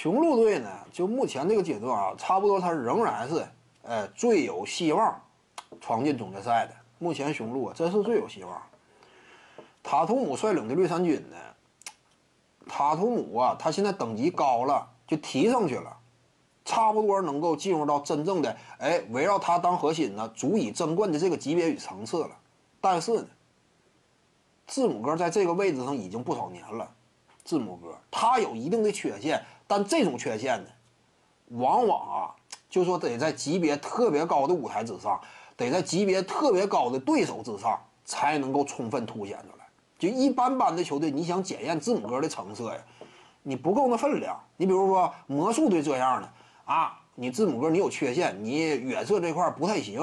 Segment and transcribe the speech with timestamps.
[0.00, 3.46] 雄鹿队呢，就目前这个阶段啊，差不多他仍然是，
[3.82, 5.20] 呃，最有希望
[5.78, 6.74] 闯进总决赛的。
[6.98, 8.62] 目前雄鹿啊，真是最有希望。
[9.82, 11.36] 塔图姆率领的绿衫军呢，
[12.66, 15.94] 塔图姆啊，他现在等级高了，就提上去了，
[16.64, 22.30] 差不多能够进入到真正的哎，围绕他当核心呢，足以争冠的这个级别与层次了。
[22.80, 23.26] 但是呢，
[24.66, 26.90] 字母哥在这个位置上已经不少年了。
[27.44, 30.70] 字母哥他有一定的缺陷，但这种缺陷呢，
[31.50, 32.34] 往往啊，
[32.68, 35.20] 就说得在级别特别高的舞台之上，
[35.56, 39.64] 得在级别特别高的对手之上，才能够充分凸显出来。
[39.96, 42.80] 就一般般的球队，你想检验字母哥的成色呀，
[43.44, 44.36] 你不够那分量。
[44.56, 46.28] 你比如说魔术队这样的
[46.64, 50.00] 啊，你字母哥你有缺陷，你远射这块不太行，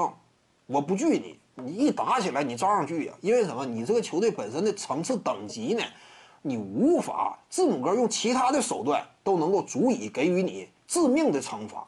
[0.65, 3.13] 我不惧你，你一打起来你照样惧呀。
[3.20, 3.65] 因为什么？
[3.65, 5.84] 你这个球队本身的层次等级呢？
[6.41, 11.86] 你无法，字母哥用其他的手段都能够足以给予你致命的惩罚，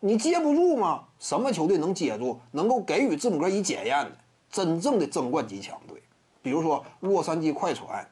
[0.00, 1.04] 你接不住吗？
[1.18, 4.12] 什么球队能接住，能够给予字母哥以检验的
[4.50, 6.02] 真正的争冠级强队？
[6.42, 8.08] 比如说洛杉矶快船，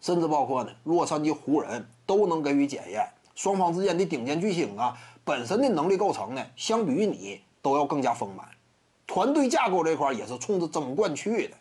[0.00, 3.08] 甚至包括呢洛杉矶湖人都能给予检验。
[3.34, 8.46] 双方之间的顶尖巨星啊，本身的能力构成呢，相比于你都要更加丰满，
[9.06, 11.56] 团队架构这块也是冲着争冠去的。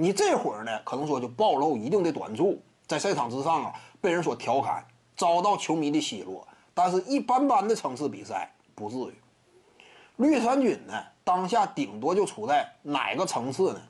[0.00, 6.46] 你这会儿呢，可能说就暴露一定的短处，在赛场之上啊，被人所调侃，遭到球迷的奚落。
[6.72, 9.14] 但是，一般般的层次比赛不至于。
[10.18, 13.80] 绿衫军呢，当下顶多就处在哪个层次呢？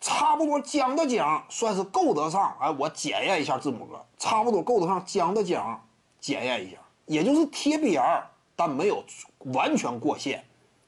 [0.00, 2.56] 差不多将的将，算是够得上。
[2.58, 5.78] 哎，我检验一下字母哥，差不多够得上将的将，
[6.18, 8.26] 检验一下，也就是贴边儿，
[8.56, 9.04] 但没有
[9.52, 10.42] 完全过线，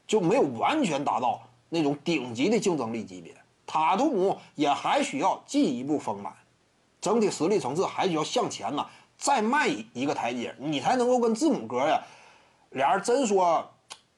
[0.07, 1.39] 就没有完全达到
[1.69, 3.35] 那种顶级的竞争力级别。
[3.67, 6.33] 塔图姆也还需要进一步丰满，
[7.01, 8.87] 整体实力层次还需要向前呢，
[9.17, 12.01] 再迈一个台阶，你才能够跟字母哥呀，
[12.69, 13.69] 俩人真说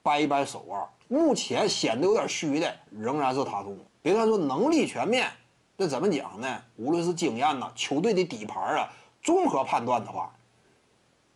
[0.04, 0.88] 掰一掰手腕。
[1.08, 3.80] 目前显得有点虚的仍然是塔图姆。
[4.04, 5.28] 别看说能力全面，
[5.76, 6.62] 这怎么讲呢？
[6.78, 8.88] 无论是经验呐，球队的底盘啊，
[9.24, 10.32] 综合判断的话，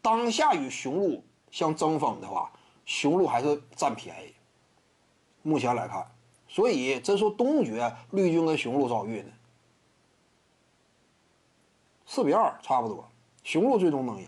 [0.04, 2.52] 当下与雄鹿相争锋的话，
[2.86, 4.36] 雄鹿还是占便宜。
[5.42, 6.06] 目前来看。
[6.54, 9.32] 所以，真说东决绿军跟雄鹿遭遇呢，
[12.06, 13.04] 四比二差不多，
[13.44, 14.28] 雄鹿最终能赢。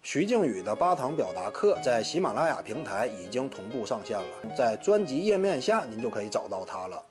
[0.00, 7.04] 徐静宇的八堂表达课在喜马拉雅平台已经同步上线了，在专辑页面下您就可以找到它了。